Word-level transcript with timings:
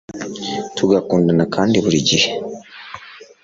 tugakundana 0.75 1.43
kandi 1.55 1.75
buri 1.83 1.99
gihe 2.09 2.29